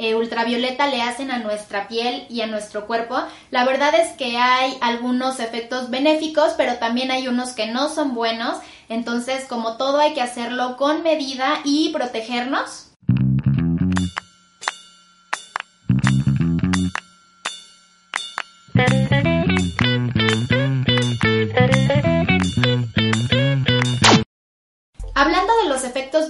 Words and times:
eh, 0.00 0.14
ultravioleta 0.14 0.86
le 0.86 1.02
hacen 1.02 1.30
a 1.30 1.38
nuestra 1.38 1.86
piel 1.86 2.24
y 2.30 2.40
a 2.40 2.46
nuestro 2.46 2.86
cuerpo. 2.86 3.16
La 3.50 3.66
verdad 3.66 3.94
es 3.94 4.16
que 4.16 4.38
hay 4.38 4.76
algunos 4.80 5.40
efectos 5.40 5.90
benéficos, 5.90 6.54
pero 6.56 6.76
también 6.78 7.10
hay 7.10 7.28
unos 7.28 7.50
que 7.52 7.66
no 7.66 7.90
son 7.90 8.14
buenos. 8.14 8.56
Entonces, 8.88 9.44
como 9.46 9.76
todo, 9.76 9.98
hay 10.00 10.14
que 10.14 10.22
hacerlo 10.22 10.76
con 10.78 11.02
medida 11.02 11.60
y 11.64 11.92
protegernos. 11.92 12.89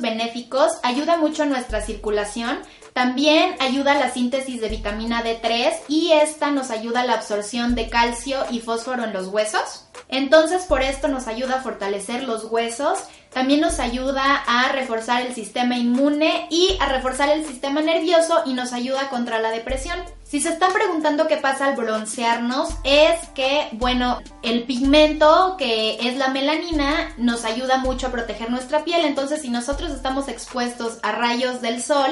Benéficos, 0.00 0.72
ayuda 0.82 1.16
mucho 1.16 1.42
a 1.42 1.46
nuestra 1.46 1.80
circulación, 1.80 2.58
también 2.92 3.54
ayuda 3.60 3.92
a 3.92 3.98
la 3.98 4.10
síntesis 4.10 4.60
de 4.60 4.68
vitamina 4.68 5.24
D3 5.24 5.72
y 5.88 6.12
esta 6.12 6.50
nos 6.50 6.70
ayuda 6.70 7.00
a 7.00 7.06
la 7.06 7.14
absorción 7.14 7.74
de 7.74 7.88
calcio 7.88 8.40
y 8.50 8.60
fósforo 8.60 9.04
en 9.04 9.12
los 9.12 9.28
huesos. 9.28 9.89
Entonces 10.10 10.64
por 10.64 10.82
esto 10.82 11.08
nos 11.08 11.26
ayuda 11.26 11.56
a 11.56 11.62
fortalecer 11.62 12.24
los 12.24 12.44
huesos, 12.44 12.98
también 13.32 13.60
nos 13.60 13.78
ayuda 13.78 14.42
a 14.46 14.72
reforzar 14.72 15.24
el 15.24 15.34
sistema 15.34 15.76
inmune 15.76 16.48
y 16.50 16.76
a 16.80 16.86
reforzar 16.86 17.28
el 17.28 17.46
sistema 17.46 17.80
nervioso 17.80 18.42
y 18.44 18.54
nos 18.54 18.72
ayuda 18.72 19.08
contra 19.08 19.38
la 19.40 19.50
depresión. 19.50 19.98
Si 20.24 20.40
se 20.40 20.48
están 20.48 20.72
preguntando 20.72 21.28
qué 21.28 21.36
pasa 21.36 21.66
al 21.66 21.76
broncearnos, 21.76 22.70
es 22.82 23.28
que, 23.34 23.68
bueno, 23.72 24.20
el 24.42 24.64
pigmento 24.64 25.56
que 25.56 26.08
es 26.08 26.16
la 26.16 26.28
melanina 26.28 27.14
nos 27.18 27.44
ayuda 27.44 27.78
mucho 27.78 28.08
a 28.08 28.12
proteger 28.12 28.50
nuestra 28.50 28.84
piel, 28.84 29.04
entonces 29.04 29.42
si 29.42 29.48
nosotros 29.48 29.92
estamos 29.92 30.28
expuestos 30.28 30.98
a 31.02 31.12
rayos 31.12 31.60
del 31.60 31.82
sol, 31.82 32.10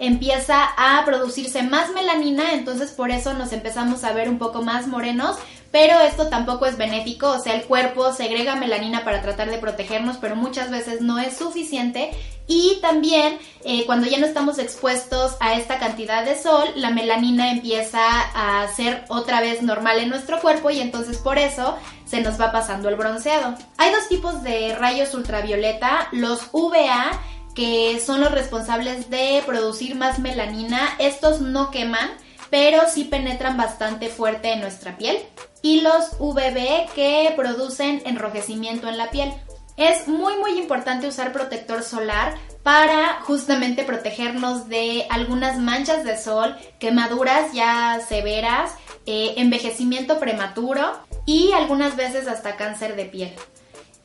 empieza 0.00 0.64
a 0.76 1.04
producirse 1.04 1.62
más 1.62 1.90
melanina, 1.90 2.54
entonces 2.54 2.90
por 2.90 3.10
eso 3.10 3.34
nos 3.34 3.52
empezamos 3.52 4.02
a 4.02 4.12
ver 4.12 4.30
un 4.30 4.38
poco 4.38 4.62
más 4.62 4.86
morenos, 4.86 5.36
pero 5.70 6.00
esto 6.00 6.28
tampoco 6.28 6.66
es 6.66 6.78
benéfico, 6.78 7.28
o 7.28 7.38
sea, 7.38 7.54
el 7.54 7.64
cuerpo 7.64 8.12
segrega 8.12 8.56
melanina 8.56 9.04
para 9.04 9.22
tratar 9.22 9.50
de 9.50 9.58
protegernos, 9.58 10.16
pero 10.16 10.34
muchas 10.34 10.70
veces 10.70 11.02
no 11.02 11.18
es 11.18 11.36
suficiente. 11.36 12.10
Y 12.48 12.78
también 12.80 13.38
eh, 13.64 13.84
cuando 13.86 14.08
ya 14.08 14.18
no 14.18 14.26
estamos 14.26 14.58
expuestos 14.58 15.36
a 15.38 15.54
esta 15.54 15.78
cantidad 15.78 16.24
de 16.24 16.34
sol, 16.34 16.66
la 16.74 16.90
melanina 16.90 17.52
empieza 17.52 18.00
a 18.34 18.66
ser 18.74 19.04
otra 19.08 19.40
vez 19.40 19.62
normal 19.62 20.00
en 20.00 20.08
nuestro 20.08 20.40
cuerpo 20.40 20.70
y 20.70 20.80
entonces 20.80 21.18
por 21.18 21.38
eso 21.38 21.76
se 22.06 22.22
nos 22.22 22.40
va 22.40 22.50
pasando 22.50 22.88
el 22.88 22.96
bronceado. 22.96 23.54
Hay 23.76 23.92
dos 23.92 24.08
tipos 24.08 24.42
de 24.42 24.74
rayos 24.74 25.14
ultravioleta, 25.14 26.08
los 26.10 26.48
UVA 26.50 27.12
que 27.54 28.00
son 28.00 28.20
los 28.20 28.32
responsables 28.32 29.10
de 29.10 29.42
producir 29.46 29.94
más 29.94 30.18
melanina. 30.18 30.80
Estos 30.98 31.40
no 31.40 31.70
queman, 31.70 32.10
pero 32.50 32.82
sí 32.88 33.04
penetran 33.04 33.56
bastante 33.56 34.08
fuerte 34.08 34.52
en 34.52 34.60
nuestra 34.60 34.96
piel. 34.96 35.18
Y 35.62 35.82
los 35.82 36.16
UVB 36.18 36.92
que 36.94 37.32
producen 37.36 38.02
enrojecimiento 38.04 38.88
en 38.88 38.98
la 38.98 39.10
piel. 39.10 39.32
Es 39.76 40.08
muy 40.08 40.36
muy 40.36 40.58
importante 40.58 41.06
usar 41.06 41.32
protector 41.32 41.82
solar 41.82 42.34
para 42.62 43.20
justamente 43.22 43.84
protegernos 43.84 44.68
de 44.68 45.06
algunas 45.08 45.58
manchas 45.58 46.04
de 46.04 46.18
sol, 46.18 46.56
quemaduras 46.78 47.52
ya 47.52 48.00
severas, 48.06 48.74
eh, 49.06 49.34
envejecimiento 49.38 50.18
prematuro 50.18 51.00
y 51.24 51.52
algunas 51.52 51.96
veces 51.96 52.28
hasta 52.28 52.56
cáncer 52.56 52.96
de 52.96 53.06
piel. 53.06 53.32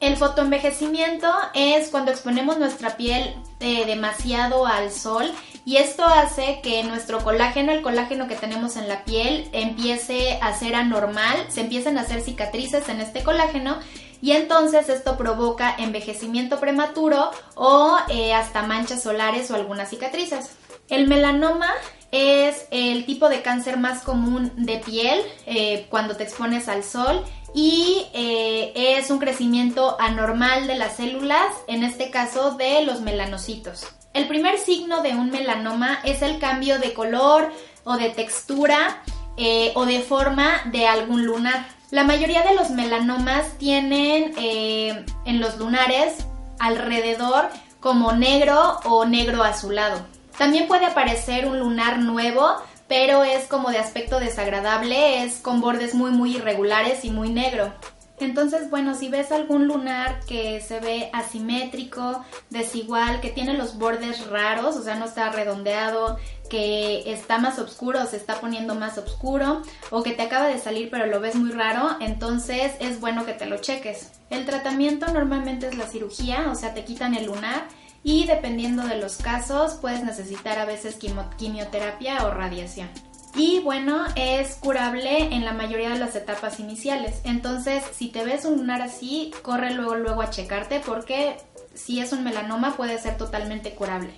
El 0.05 0.17
fotoenvejecimiento 0.17 1.27
es 1.55 1.89
cuando 1.89 2.11
exponemos 2.11 2.59
nuestra 2.59 2.95
piel 2.95 3.33
eh, 3.59 3.87
demasiado 3.87 4.67
al 4.67 4.91
sol 4.91 5.31
y 5.65 5.77
esto 5.77 6.05
hace 6.05 6.59
que 6.61 6.83
nuestro 6.83 7.23
colágeno, 7.23 7.71
el 7.71 7.81
colágeno 7.81 8.27
que 8.27 8.35
tenemos 8.35 8.75
en 8.75 8.87
la 8.87 9.03
piel, 9.03 9.49
empiece 9.51 10.37
a 10.43 10.53
ser 10.53 10.75
anormal, 10.75 11.35
se 11.49 11.61
empiecen 11.61 11.97
a 11.97 12.01
hacer 12.01 12.21
cicatrices 12.21 12.87
en 12.87 13.01
este 13.01 13.23
colágeno 13.23 13.79
y 14.21 14.33
entonces 14.33 14.89
esto 14.89 15.17
provoca 15.17 15.73
envejecimiento 15.75 16.59
prematuro 16.59 17.31
o 17.55 17.97
eh, 18.07 18.31
hasta 18.35 18.61
manchas 18.61 19.01
solares 19.01 19.49
o 19.49 19.55
algunas 19.55 19.89
cicatrices. 19.89 20.51
El 20.89 21.07
melanoma 21.07 21.71
es 22.11 22.67
el 22.69 23.05
tipo 23.05 23.27
de 23.27 23.41
cáncer 23.41 23.77
más 23.77 24.03
común 24.03 24.51
de 24.55 24.77
piel 24.77 25.19
eh, 25.47 25.87
cuando 25.89 26.15
te 26.15 26.23
expones 26.23 26.67
al 26.67 26.83
sol 26.83 27.23
y 27.55 28.05
eh, 28.13 28.71
es 28.75 29.09
un 29.09 29.17
crecimiento 29.17 29.97
anormal 29.99 30.67
de 30.67 30.75
las 30.75 30.97
células, 30.97 31.47
en 31.67 31.83
este 31.83 32.11
caso 32.11 32.51
de 32.51 32.83
los 32.83 33.01
melanocitos. 33.01 33.87
El 34.13 34.27
primer 34.27 34.59
signo 34.59 35.01
de 35.01 35.15
un 35.15 35.31
melanoma 35.31 35.99
es 36.03 36.21
el 36.21 36.37
cambio 36.37 36.77
de 36.79 36.93
color 36.93 37.51
o 37.83 37.97
de 37.97 38.09
textura 38.09 39.01
eh, 39.37 39.71
o 39.75 39.85
de 39.85 40.01
forma 40.01 40.61
de 40.71 40.85
algún 40.85 41.25
lunar. 41.25 41.67
La 41.89 42.03
mayoría 42.03 42.43
de 42.43 42.55
los 42.55 42.69
melanomas 42.69 43.57
tienen 43.57 44.33
en 44.37 45.39
los 45.39 45.57
lunares 45.57 46.25
alrededor 46.59 47.49
como 47.79 48.13
negro 48.13 48.79
o 48.85 49.05
negro 49.05 49.43
azulado. 49.43 50.14
También 50.37 50.67
puede 50.67 50.85
aparecer 50.85 51.45
un 51.47 51.59
lunar 51.59 51.99
nuevo, 51.99 52.55
pero 52.87 53.23
es 53.23 53.47
como 53.47 53.69
de 53.71 53.79
aspecto 53.79 54.19
desagradable, 54.19 55.23
es 55.23 55.39
con 55.39 55.61
bordes 55.61 55.95
muy 55.95 56.11
muy 56.11 56.35
irregulares 56.35 57.05
y 57.05 57.09
muy 57.09 57.29
negro. 57.29 57.73
Entonces, 58.19 58.69
bueno, 58.69 58.95
si 58.95 59.09
ves 59.09 59.31
algún 59.33 59.67
lunar 59.67 60.21
que 60.25 60.61
se 60.61 60.79
ve 60.79 61.09
asimétrico, 61.11 62.23
desigual, 62.49 63.19
que 63.19 63.29
tiene 63.29 63.55
los 63.55 63.77
bordes 63.77 64.27
raros, 64.27 64.77
o 64.77 64.81
sea, 64.81 64.95
no 64.95 65.05
está 65.05 65.31
redondeado, 65.31 66.17
que 66.49 67.11
está 67.11 67.39
más 67.39 67.59
oscuro, 67.59 68.05
se 68.05 68.15
está 68.15 68.39
poniendo 68.39 68.73
más 68.73 68.97
oscuro, 68.97 69.63
o 69.89 70.01
que 70.01 70.13
te 70.13 70.21
acaba 70.21 70.47
de 70.47 70.59
salir 70.59 70.89
pero 70.89 71.07
lo 71.07 71.19
ves 71.19 71.35
muy 71.35 71.51
raro, 71.51 71.97
entonces 71.99 72.73
es 72.79 73.01
bueno 73.01 73.25
que 73.25 73.33
te 73.33 73.47
lo 73.47 73.57
cheques. 73.57 74.11
El 74.29 74.45
tratamiento 74.45 75.07
normalmente 75.11 75.67
es 75.67 75.77
la 75.77 75.87
cirugía, 75.87 76.49
o 76.49 76.55
sea, 76.55 76.73
te 76.73 76.85
quitan 76.85 77.15
el 77.15 77.25
lunar 77.25 77.67
y 78.05 78.27
dependiendo 78.27 78.83
de 78.83 78.99
los 78.99 79.17
casos 79.17 79.79
puedes 79.81 80.03
necesitar 80.03 80.59
a 80.59 80.65
veces 80.65 80.95
quimioterapia 81.37 82.23
o 82.27 82.31
radiación. 82.31 82.87
Y 83.33 83.61
bueno, 83.61 84.05
es 84.15 84.55
curable 84.57 85.33
en 85.33 85.43
la 85.43 85.53
mayoría 85.53 85.89
de 85.89 85.97
las 85.97 86.15
etapas 86.15 86.59
iniciales. 86.59 87.19
Entonces, 87.23 87.83
si 87.93 88.09
te 88.09 88.23
ves 88.23 88.45
un 88.45 88.57
lunar 88.57 88.83
así, 88.83 89.33
corre 89.41 89.73
luego 89.73 89.95
luego 89.95 90.21
a 90.21 90.29
checarte 90.29 90.81
porque 90.85 91.35
si 91.73 91.99
es 91.99 92.13
un 92.13 92.23
melanoma 92.23 92.77
puede 92.77 92.99
ser 92.99 93.17
totalmente 93.17 93.73
curable. 93.73 94.13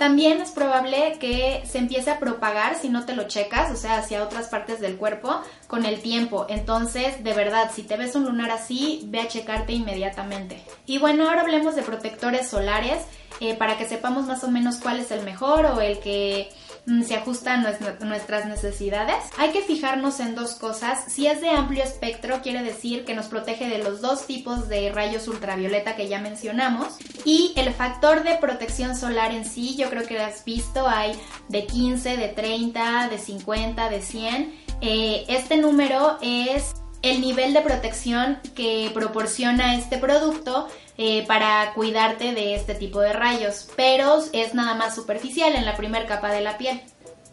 También 0.00 0.40
es 0.40 0.52
probable 0.52 1.18
que 1.20 1.62
se 1.70 1.76
empiece 1.76 2.10
a 2.10 2.18
propagar 2.18 2.74
si 2.74 2.88
no 2.88 3.04
te 3.04 3.14
lo 3.14 3.24
checas, 3.24 3.70
o 3.70 3.76
sea, 3.76 3.98
hacia 3.98 4.24
otras 4.24 4.48
partes 4.48 4.80
del 4.80 4.96
cuerpo 4.96 5.42
con 5.66 5.84
el 5.84 6.00
tiempo. 6.00 6.46
Entonces, 6.48 7.22
de 7.22 7.34
verdad, 7.34 7.70
si 7.70 7.82
te 7.82 7.98
ves 7.98 8.14
un 8.14 8.24
lunar 8.24 8.50
así, 8.50 9.02
ve 9.08 9.20
a 9.20 9.28
checarte 9.28 9.74
inmediatamente. 9.74 10.64
Y 10.86 10.96
bueno, 10.96 11.28
ahora 11.28 11.42
hablemos 11.42 11.76
de 11.76 11.82
protectores 11.82 12.48
solares. 12.48 13.02
Eh, 13.40 13.54
para 13.54 13.78
que 13.78 13.86
sepamos 13.86 14.26
más 14.26 14.44
o 14.44 14.50
menos 14.50 14.76
cuál 14.76 15.00
es 15.00 15.10
el 15.10 15.22
mejor 15.22 15.64
o 15.64 15.80
el 15.80 15.98
que 16.00 16.50
se 17.06 17.16
ajusta 17.16 17.54
a 17.54 18.04
nuestras 18.04 18.46
necesidades. 18.46 19.16
Hay 19.38 19.50
que 19.50 19.62
fijarnos 19.62 20.20
en 20.20 20.34
dos 20.34 20.54
cosas. 20.54 21.04
Si 21.08 21.26
es 21.26 21.40
de 21.40 21.50
amplio 21.50 21.82
espectro, 21.82 22.42
quiere 22.42 22.62
decir 22.62 23.04
que 23.04 23.14
nos 23.14 23.26
protege 23.26 23.68
de 23.68 23.78
los 23.78 24.00
dos 24.00 24.26
tipos 24.26 24.68
de 24.68 24.90
rayos 24.92 25.28
ultravioleta 25.28 25.96
que 25.96 26.08
ya 26.08 26.20
mencionamos. 26.20 26.96
Y 27.24 27.52
el 27.56 27.72
factor 27.72 28.24
de 28.24 28.36
protección 28.36 28.96
solar 28.96 29.32
en 29.32 29.44
sí, 29.44 29.76
yo 29.76 29.90
creo 29.90 30.06
que 30.06 30.14
lo 30.14 30.24
has 30.24 30.44
visto, 30.44 30.88
hay 30.88 31.12
de 31.48 31.66
15, 31.66 32.16
de 32.16 32.28
30, 32.28 33.08
de 33.08 33.18
50, 33.18 33.88
de 33.88 34.02
100. 34.02 34.54
Eh, 34.80 35.24
este 35.28 35.56
número 35.56 36.18
es 36.22 36.74
el 37.02 37.20
nivel 37.20 37.54
de 37.54 37.62
protección 37.62 38.38
que 38.54 38.90
proporciona 38.92 39.74
este 39.74 39.98
producto 39.98 40.68
eh, 41.02 41.24
para 41.26 41.72
cuidarte 41.72 42.34
de 42.34 42.54
este 42.54 42.74
tipo 42.74 43.00
de 43.00 43.14
rayos, 43.14 43.68
pero 43.74 44.18
es 44.34 44.52
nada 44.52 44.74
más 44.74 44.94
superficial 44.94 45.54
en 45.54 45.64
la 45.64 45.74
primera 45.74 46.04
capa 46.04 46.30
de 46.30 46.42
la 46.42 46.58
piel. 46.58 46.82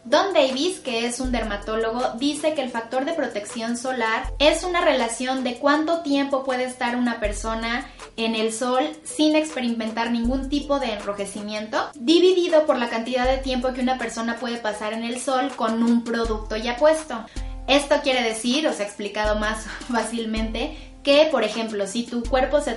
Don 0.06 0.32
Davis, 0.32 0.78
que 0.78 1.04
es 1.04 1.20
un 1.20 1.32
dermatólogo, 1.32 2.12
dice 2.18 2.54
que 2.54 2.62
el 2.62 2.70
factor 2.70 3.04
de 3.04 3.12
protección 3.12 3.76
solar 3.76 4.32
es 4.38 4.64
una 4.64 4.80
relación 4.80 5.44
de 5.44 5.58
cuánto 5.58 6.00
tiempo 6.00 6.44
puede 6.44 6.64
estar 6.64 6.96
una 6.96 7.20
persona 7.20 7.86
en 8.16 8.34
el 8.34 8.54
sol 8.54 8.84
sin 9.04 9.36
experimentar 9.36 10.12
ningún 10.12 10.48
tipo 10.48 10.80
de 10.80 10.94
enrojecimiento, 10.94 11.90
dividido 11.94 12.64
por 12.64 12.78
la 12.78 12.88
cantidad 12.88 13.26
de 13.26 13.36
tiempo 13.36 13.74
que 13.74 13.82
una 13.82 13.98
persona 13.98 14.36
puede 14.36 14.56
pasar 14.56 14.94
en 14.94 15.04
el 15.04 15.20
sol 15.20 15.50
con 15.56 15.82
un 15.82 16.04
producto 16.04 16.56
ya 16.56 16.78
puesto. 16.78 17.22
Esto 17.66 17.96
quiere 18.02 18.22
decir, 18.22 18.66
os 18.66 18.80
he 18.80 18.84
explicado 18.84 19.38
más 19.38 19.66
fácilmente, 19.92 20.74
que 21.08 21.26
por 21.30 21.42
ejemplo, 21.42 21.86
si 21.86 22.02
tu 22.02 22.22
cuerpo 22.22 22.60
se, 22.60 22.74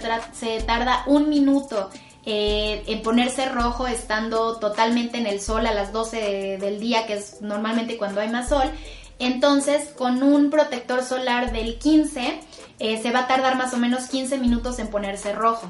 tarda 0.61 1.03
un 1.05 1.27
minuto 1.27 1.89
eh, 2.25 2.81
en 2.87 3.01
ponerse 3.01 3.49
rojo 3.49 3.87
estando 3.87 4.57
totalmente 4.57 5.17
en 5.17 5.27
el 5.27 5.41
sol 5.41 5.67
a 5.67 5.73
las 5.73 5.91
12 5.91 6.57
del 6.57 6.79
día, 6.79 7.05
que 7.05 7.15
es 7.15 7.41
normalmente 7.41 7.97
cuando 7.97 8.21
hay 8.21 8.29
más 8.29 8.47
sol, 8.47 8.71
entonces 9.19 9.89
con 9.97 10.23
un 10.23 10.49
protector 10.49 11.03
solar 11.03 11.51
del 11.51 11.77
15 11.77 12.39
eh, 12.79 13.01
se 13.01 13.11
va 13.11 13.19
a 13.19 13.27
tardar 13.27 13.57
más 13.57 13.73
o 13.73 13.77
menos 13.77 14.05
15 14.05 14.37
minutos 14.37 14.79
en 14.79 14.87
ponerse 14.87 15.33
rojo. 15.33 15.67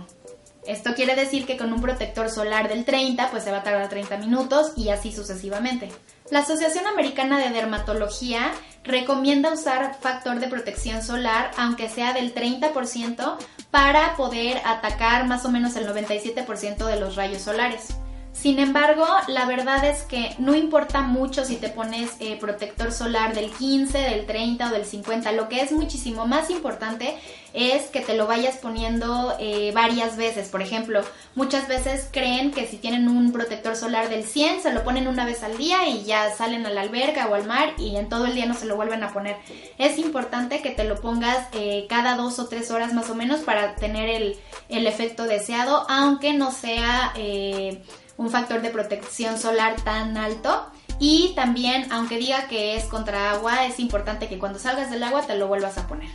Esto 0.66 0.94
quiere 0.94 1.16
decir 1.16 1.46
que 1.46 1.58
con 1.58 1.74
un 1.74 1.82
protector 1.82 2.30
solar 2.30 2.70
del 2.70 2.86
30 2.86 3.32
pues 3.32 3.44
se 3.44 3.52
va 3.52 3.58
a 3.58 3.64
tardar 3.64 3.90
30 3.90 4.18
minutos 4.18 4.74
y 4.78 4.90
así 4.90 5.12
sucesivamente. 5.12 5.90
La 6.30 6.40
Asociación 6.40 6.86
Americana 6.88 7.40
de 7.40 7.50
Dermatología 7.50 8.52
recomienda 8.84 9.52
usar 9.52 9.98
factor 10.00 10.40
de 10.40 10.48
protección 10.48 11.02
solar, 11.02 11.52
aunque 11.58 11.90
sea 11.90 12.14
del 12.14 12.34
30%, 12.34 13.38
para 13.72 14.16
poder 14.16 14.62
atacar 14.66 15.28
más 15.28 15.46
o 15.46 15.52
menos 15.52 15.76
el 15.76 15.88
97% 15.88 16.86
de 16.86 17.00
los 17.00 17.16
rayos 17.16 17.42
solares. 17.42 17.96
Sin 18.42 18.58
embargo, 18.58 19.06
la 19.28 19.46
verdad 19.46 19.86
es 19.86 20.02
que 20.02 20.34
no 20.40 20.56
importa 20.56 21.02
mucho 21.02 21.46
si 21.46 21.58
te 21.58 21.70
pones 21.70 22.16
eh, 22.20 22.38
protector 22.40 22.92
solar 22.92 23.36
del 23.36 23.52
15, 23.52 23.96
del 23.96 24.26
30 24.26 24.68
o 24.68 24.72
del 24.72 24.84
50. 24.84 25.32
Lo 25.34 25.48
que 25.48 25.62
es 25.62 25.72
muchísimo 25.72 26.26
más 26.26 26.50
importante 26.50 27.16
es 27.54 27.84
que 27.92 28.00
te 28.00 28.16
lo 28.16 28.26
vayas 28.26 28.58
poniendo 28.58 29.36
eh, 29.40 29.72
varias 29.76 30.18
veces. 30.18 30.50
Por 30.50 30.64
ejemplo, 30.64 31.02
muchas 31.36 31.68
veces 31.68 32.10
creen 32.12 32.50
que 32.50 32.66
si 32.66 32.78
tienen 32.78 33.08
un 33.08 33.32
protector 33.32 33.76
solar 33.76 34.10
del 34.10 34.24
100, 34.24 34.64
se 34.64 34.74
lo 34.74 34.84
ponen 34.84 35.08
una 35.08 35.24
vez 35.24 35.44
al 35.44 35.56
día 35.58 35.88
y 35.88 36.04
ya 36.04 36.34
salen 36.36 36.66
a 36.66 36.72
la 36.72 36.82
alberca 36.82 37.28
o 37.28 37.36
al 37.36 37.46
mar 37.46 37.74
y 37.78 37.96
en 37.96 38.10
todo 38.10 38.26
el 38.26 38.34
día 38.34 38.48
no 38.48 38.56
se 38.56 38.66
lo 38.66 38.76
vuelven 38.76 39.04
a 39.04 39.14
poner. 39.14 39.36
Es 39.78 40.00
importante 40.00 40.64
que 40.64 40.72
te 40.72 40.86
lo 40.86 41.00
pongas 41.00 41.48
eh, 41.54 41.86
cada 41.88 42.16
dos 42.16 42.40
o 42.40 42.48
tres 42.48 42.72
horas 42.72 42.92
más 42.96 43.08
o 43.12 43.14
menos 43.14 43.42
para 43.42 43.76
tener 43.76 44.10
el, 44.10 44.40
el 44.68 44.88
efecto 44.88 45.26
deseado, 45.26 45.86
aunque 45.90 46.34
no 46.34 46.52
sea 46.52 47.14
un 48.22 48.30
factor 48.30 48.62
de 48.62 48.70
protección 48.70 49.40
solar 49.40 49.82
tan 49.82 50.16
alto. 50.16 50.68
Y 51.00 51.34
también, 51.36 51.92
aunque 51.92 52.20
diga 52.20 52.48
que 52.48 52.76
es 52.76 52.86
contra 52.86 53.32
agua, 53.32 53.66
es 53.66 53.80
importante 53.80 54.28
que 54.28 54.38
cuando 54.38 54.60
salgas 54.60 54.92
del 54.92 55.02
agua 55.02 55.24
te 55.24 55.36
lo 55.36 55.48
vuelvas 55.48 55.80
a 55.80 55.88
poner. 55.88 56.10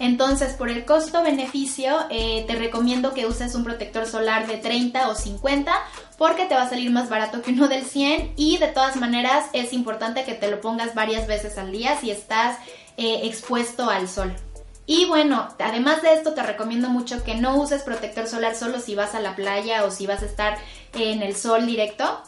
Entonces, 0.00 0.54
por 0.54 0.68
el 0.68 0.84
costo-beneficio, 0.84 2.06
eh, 2.10 2.44
te 2.48 2.56
recomiendo 2.56 3.14
que 3.14 3.26
uses 3.26 3.54
un 3.54 3.62
protector 3.62 4.06
solar 4.06 4.48
de 4.48 4.56
30 4.56 5.08
o 5.08 5.14
50 5.14 5.72
porque 6.18 6.46
te 6.46 6.56
va 6.56 6.62
a 6.62 6.68
salir 6.68 6.90
más 6.90 7.08
barato 7.08 7.40
que 7.40 7.52
uno 7.52 7.68
del 7.68 7.84
100 7.84 8.32
y 8.36 8.58
de 8.58 8.66
todas 8.66 8.96
maneras 8.96 9.46
es 9.52 9.72
importante 9.72 10.24
que 10.24 10.34
te 10.34 10.50
lo 10.50 10.60
pongas 10.60 10.96
varias 10.96 11.28
veces 11.28 11.56
al 11.56 11.70
día 11.70 11.96
si 12.00 12.10
estás 12.10 12.58
eh, 12.96 13.20
expuesto 13.24 13.88
al 13.88 14.08
sol. 14.08 14.34
Y 14.86 15.04
bueno, 15.06 15.48
además 15.60 16.02
de 16.02 16.14
esto 16.14 16.34
te 16.34 16.42
recomiendo 16.42 16.88
mucho 16.88 17.22
que 17.22 17.36
no 17.36 17.56
uses 17.56 17.82
protector 17.82 18.26
solar 18.26 18.56
solo 18.56 18.80
si 18.80 18.96
vas 18.96 19.14
a 19.14 19.20
la 19.20 19.36
playa 19.36 19.84
o 19.84 19.92
si 19.92 20.06
vas 20.06 20.22
a 20.22 20.26
estar 20.26 20.58
en 20.94 21.22
el 21.22 21.36
sol 21.36 21.66
directo. 21.66 22.22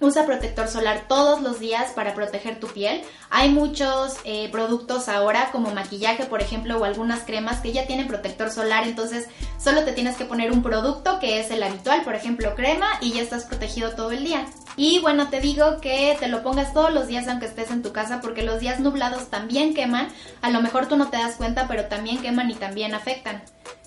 Usa 0.00 0.26
protector 0.26 0.68
solar 0.68 1.06
todos 1.08 1.40
los 1.40 1.60
días 1.60 1.92
para 1.92 2.14
proteger 2.14 2.60
tu 2.60 2.66
piel. 2.66 3.02
Hay 3.30 3.50
muchos 3.50 4.16
eh, 4.24 4.48
productos 4.50 5.08
ahora 5.08 5.50
como 5.50 5.70
maquillaje, 5.70 6.26
por 6.26 6.42
ejemplo, 6.42 6.78
o 6.78 6.84
algunas 6.84 7.22
cremas 7.22 7.60
que 7.60 7.72
ya 7.72 7.86
tienen 7.86 8.08
protector 8.08 8.50
solar, 8.50 8.86
entonces 8.86 9.28
solo 9.56 9.84
te 9.84 9.92
tienes 9.92 10.16
que 10.16 10.24
poner 10.24 10.52
un 10.52 10.62
producto 10.62 11.20
que 11.20 11.40
es 11.40 11.50
el 11.50 11.62
habitual, 11.62 12.02
por 12.02 12.14
ejemplo, 12.16 12.54
crema, 12.54 12.86
y 13.00 13.12
ya 13.12 13.22
estás 13.22 13.44
protegido 13.44 13.92
todo 13.92 14.10
el 14.10 14.24
día. 14.24 14.46
Y 14.76 14.98
bueno, 14.98 15.28
te 15.28 15.40
digo 15.40 15.80
que 15.80 16.16
te 16.18 16.28
lo 16.28 16.42
pongas 16.42 16.74
todos 16.74 16.92
los 16.92 17.06
días 17.06 17.28
aunque 17.28 17.46
estés 17.46 17.70
en 17.70 17.82
tu 17.82 17.92
casa 17.92 18.20
porque 18.20 18.42
los 18.42 18.60
días 18.60 18.80
nublados 18.80 19.30
también 19.30 19.74
queman. 19.74 20.08
A 20.42 20.50
lo 20.50 20.60
mejor 20.60 20.86
tú 20.86 20.96
no 20.96 21.08
te 21.08 21.16
das 21.16 21.36
cuenta, 21.36 21.66
pero 21.68 21.84
también 21.86 22.20
queman 22.20 22.50
y 22.50 22.54
también 22.54 22.94
afectan. 22.94 23.42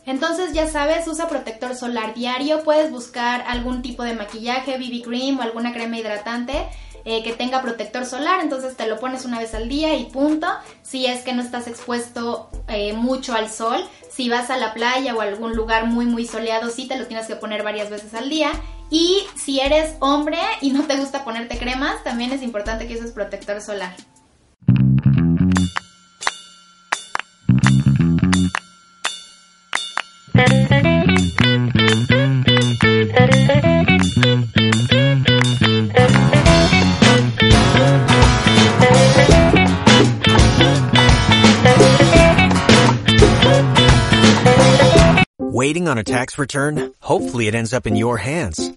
Entonces 0.08 0.54
ya 0.54 0.68
sabes, 0.68 1.06
usa 1.06 1.28
protector 1.28 1.76
solar 1.76 2.14
diario, 2.16 2.64
puedes 2.64 2.90
buscar 2.90 3.44
algún 3.46 3.82
tipo 3.82 4.04
de 4.04 4.14
maquillaje, 4.14 4.78
BB 4.78 5.04
cream 5.04 5.38
o 5.38 5.42
alguna 5.42 5.74
crema 5.74 5.98
hidratante 5.98 6.66
eh, 7.04 7.24
que 7.24 7.34
tenga 7.34 7.62
protector 7.62 8.06
solar, 8.06 8.40
entonces 8.42 8.78
te 8.78 8.88
lo 8.88 9.00
pones 9.00 9.26
una 9.26 9.38
vez 9.38 9.54
al 9.54 9.68
día 9.68 9.96
y 9.96 10.06
punto. 10.06 10.48
Si 10.82 11.06
es 11.06 11.24
que 11.24 11.34
no 11.34 11.42
estás 11.42 11.68
expuesto 11.68 12.50
eh, 12.70 12.94
mucho 12.94 13.34
al 13.34 13.50
sol, 13.50 13.84
si 14.10 14.30
vas 14.30 14.50
a 14.50 14.58
la 14.58 14.74
playa 14.74 15.14
o 15.14 15.20
a 15.20 15.26
algún 15.26 15.56
lugar 15.56 15.88
muy 15.88 16.06
muy 16.06 16.26
soleado, 16.26 16.70
sí 16.70 16.88
te 16.88 16.98
lo 16.98 17.06
tienes 17.06 17.28
que 17.28 17.36
poner 17.36 17.64
varias 17.64 17.90
veces 17.90 18.14
al 18.14 18.30
día. 18.30 18.52
Y 18.90 19.24
si 19.36 19.60
eres 19.60 19.96
hombre 20.00 20.40
y 20.62 20.72
no 20.72 20.84
te 20.84 20.96
gusta 20.96 21.26
ponerte 21.26 21.58
cremas, 21.58 22.02
también 22.06 22.32
es 22.32 22.42
importante 22.42 22.88
que 22.88 22.96
uses 22.96 23.12
protector 23.12 23.60
solar. 23.62 23.94
Waiting 45.40 45.88
on 45.88 45.98
a 45.98 46.04
tax 46.04 46.38
return? 46.38 46.94
Hopefully 47.00 47.48
it 47.48 47.56
ends 47.56 47.74
up 47.74 47.88
in 47.88 47.96
your 47.96 48.18
hands. 48.18 48.77